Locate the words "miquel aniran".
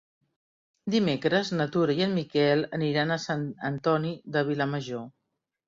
2.21-3.13